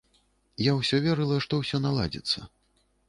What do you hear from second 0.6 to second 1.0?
Я ўсё